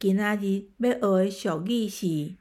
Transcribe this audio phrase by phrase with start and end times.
[0.00, 2.36] 今仔日要学的俗语是：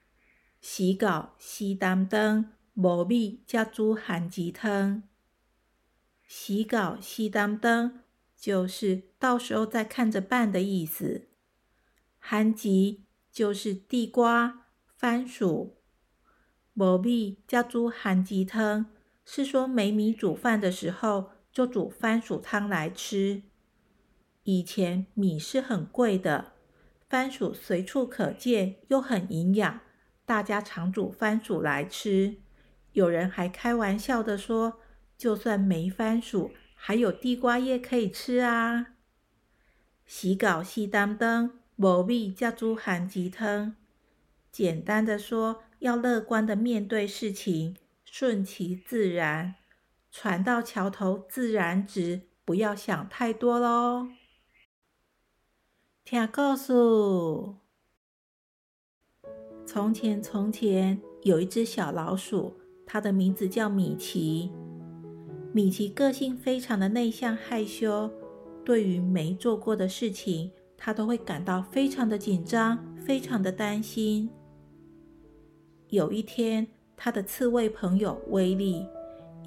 [0.61, 5.01] 死狗死担当，无米才煮番薯汤。
[6.27, 8.03] 死狗死担当，
[8.35, 11.29] 就是到时候再看着办的意思。
[12.19, 12.67] 番薯
[13.31, 15.77] 就是地瓜、番薯。
[16.75, 18.85] 无米才煮番薯汤，
[19.25, 23.41] 是说没米煮饭的时候，就煮番薯汤来吃。
[24.43, 26.53] 以前米是很贵的。
[27.09, 29.79] 番薯随处可见，又很营养，
[30.25, 32.37] 大家常煮番薯来吃。
[32.91, 34.79] 有人还开玩笑的说，
[35.17, 38.87] 就算没番薯，还有地瓜叶可以吃啊。
[40.05, 43.75] 洗稿洗担当，无米叫煮番薯汤。
[44.51, 49.55] 简单的说，要乐观的面对事情，顺其自然，
[50.11, 54.09] 船到桥头自然直，不要想太多喽。
[56.09, 56.71] 听故事。
[59.65, 62.53] 从前，从前有一只小老鼠，
[62.85, 64.49] 它的名字叫米奇。
[65.51, 68.09] 米奇个性非常的内向害羞，
[68.63, 74.29] 对于没做过的事情，它都会感到非常的紧张，非常的担心。
[75.89, 78.85] 有一天，他的刺猬朋友威利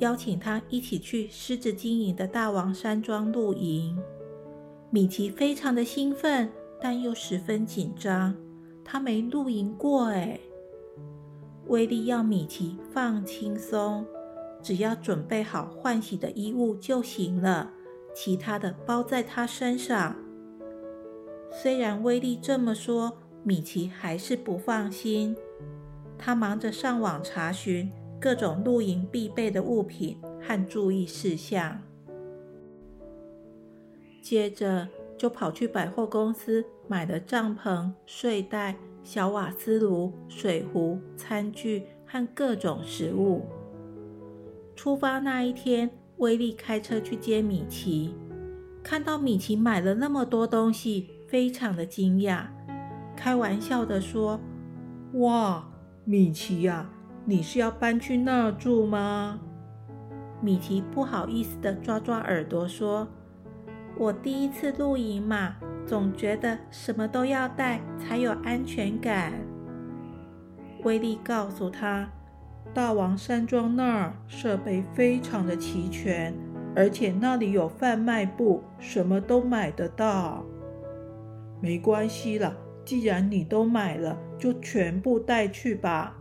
[0.01, 3.99] 邀请他一起去狮子经营的大王山庄露营。
[4.93, 8.35] 米奇非常的兴奋，但又十分紧张。
[8.85, 10.41] 他没露营过哎。
[11.69, 14.05] 威利要米奇放轻松，
[14.61, 17.71] 只要准备好换洗的衣物就行了，
[18.13, 20.17] 其他的包在他身上。
[21.53, 25.37] 虽然威利这么说，米奇还是不放心。
[26.19, 27.89] 他忙着上网查询
[28.21, 31.81] 各种露营必备的物品和注意事项。
[34.31, 34.87] 接着
[35.19, 43.45] 就跑去百货公司买了帐篷、睡袋、小瓦斯炉、水壶、餐具和各种食物。
[44.77, 48.15] 出发那一天，威利开车去接米奇，
[48.85, 52.45] 看到米奇买了那么多东西，非常的惊讶，
[53.17, 54.39] 开玩笑的说
[55.19, 55.69] ：“哇，
[56.05, 56.89] 米奇呀，
[57.25, 59.41] 你是要搬去那住吗？”
[60.41, 63.09] 米奇不好意思的抓抓耳朵说。
[64.01, 65.57] 我第一次露营嘛，
[65.87, 69.35] 总觉得什么都要带才有安全感。
[70.85, 72.09] 威利告诉他，
[72.73, 76.33] 大王山庄那儿设备非常的齐全，
[76.75, 80.47] 而且那里有贩卖部，什么都买得到。
[81.61, 82.57] 没关系了，
[82.87, 86.17] 既然你都买了，就全部带去吧。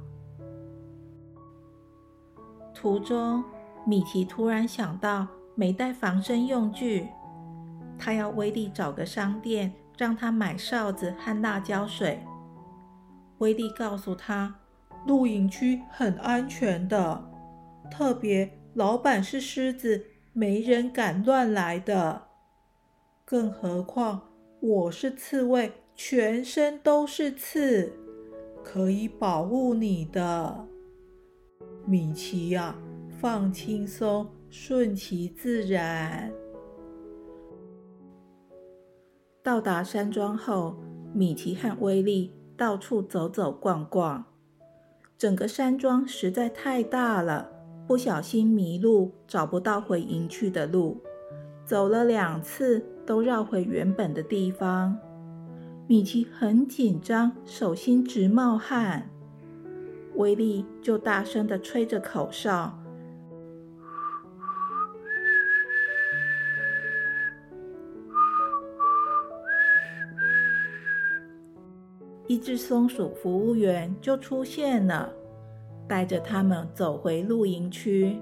[2.73, 3.41] 途中，
[3.85, 5.25] 米奇突然想到
[5.55, 7.07] 没带防身用具。
[7.99, 12.25] 他要威利找个商店，让他买哨子和辣椒水。
[13.39, 14.55] 威利告诉他，
[15.05, 17.29] 露营区很安全的，
[17.91, 22.27] 特别老板是狮子，没人敢乱来的。
[23.25, 24.21] 更何况
[24.61, 27.93] 我是刺猬，全身都是刺，
[28.63, 30.65] 可以保护你的。
[31.85, 32.75] 米奇呀，
[33.19, 36.31] 放轻松，顺其自然。
[39.41, 40.75] 到达山庄后，
[41.13, 44.25] 米奇和威利到处走走逛逛。
[45.17, 47.49] 整个山庄实在太大了，
[47.87, 51.01] 不小心迷路，找不到回营区的路。
[51.65, 54.97] 走了两次，都绕回原本的地方。
[55.87, 59.09] 米奇很紧张，手心直冒汗。
[60.15, 62.77] 威利就大声地吹着口哨。
[72.29, 75.11] 一只松鼠服务员就出现了，
[75.87, 78.21] 带着他们走回露营区。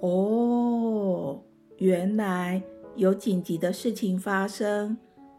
[0.00, 1.38] 哦，
[1.76, 2.62] 原来
[2.96, 4.96] 有紧急的事情发生，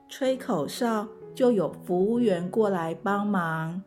[0.08, 3.82] 吹口哨就有服务员过来帮忙。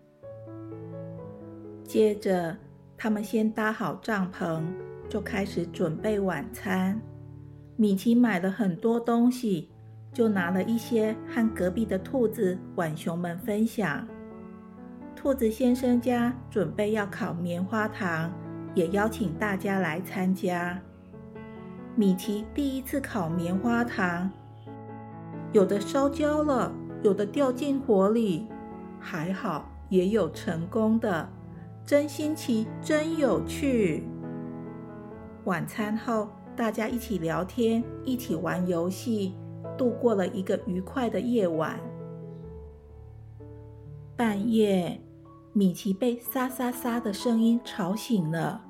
[1.84, 2.56] 接着，
[2.96, 4.64] 他们先搭好帐篷，
[5.08, 7.00] 就开始准备晚餐。
[7.76, 9.68] 米奇买了很多东西。
[10.12, 14.06] 就拿了一些和隔壁的兔子、浣熊们分享。
[15.14, 18.32] 兔子先生家准备要烤棉花糖，
[18.75, 20.81] 也邀请大家来参加。
[21.96, 24.31] 米奇第一次烤棉花糖，
[25.52, 26.72] 有的烧焦了，
[27.02, 28.46] 有的掉进火里，
[29.00, 31.28] 还好也有成功的，
[31.84, 34.04] 真新奇，真有趣。
[35.44, 39.34] 晚餐后，大家一起聊天，一起玩游戏，
[39.78, 41.80] 度过了一个愉快的夜晚。
[44.16, 45.00] 半夜，
[45.54, 48.60] 米奇被沙沙沙的声音吵醒了，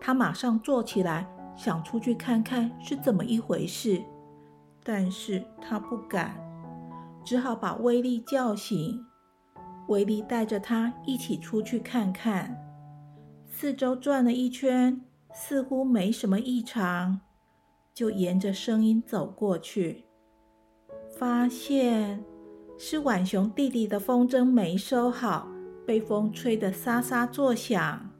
[0.00, 4.00] 他马上坐起来，想出去看看是怎么一回事，
[4.82, 6.36] 但是他不敢，
[7.24, 9.04] 只好把威利叫醒。
[9.88, 12.56] 威利带着他一起出去看看，
[13.50, 15.02] 四周转了一圈。
[15.36, 17.20] 似乎没什么异常，
[17.92, 20.04] 就沿着声音走过去，
[21.18, 22.24] 发现
[22.76, 25.48] 是浣熊弟弟的风筝没收好，
[25.86, 28.10] 被风吹得沙沙作响。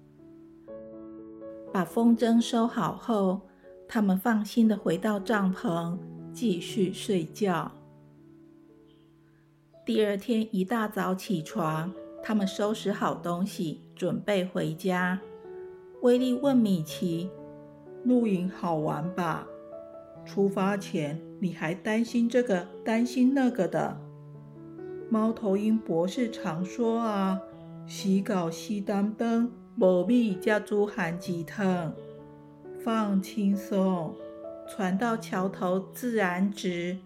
[1.73, 3.41] 把风筝收好后，
[3.89, 5.99] 他们放心的回到帐篷，
[6.33, 7.73] 继续睡觉。
[9.85, 11.93] 第二天一大早起床，
[12.23, 15.21] 他们收拾好东西，准备回家。
[16.03, 17.29] 威利问米奇
[18.05, 19.47] ：“露营好玩吧？
[20.25, 24.01] 出发前你还担心这个担心那个的。”
[25.11, 27.41] 猫头鹰博士常说：“啊，
[27.87, 31.93] 洗稿熄灯灯，无米加煮含鸡汤，
[32.83, 34.15] 放轻松，
[34.67, 36.97] 船到桥头自然直。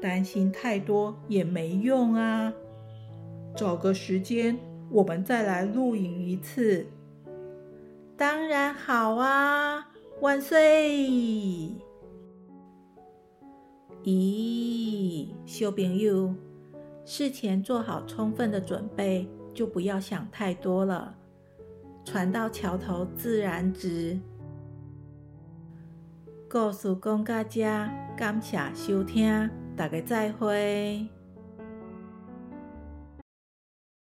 [0.00, 2.52] 担心太多也没用啊。
[3.54, 4.58] 找个时间，
[4.90, 6.86] 我们再来露营一次。”
[8.16, 9.88] 当然好啊，
[10.20, 11.74] 万岁！
[14.04, 16.34] 咦，小朋友，
[17.04, 21.14] 事前做好充分的准备，就不要想太多了。
[22.02, 24.18] 船到桥头自然直。
[26.48, 27.62] 故事讲到这，
[28.16, 31.06] 感谢收听，大家再会。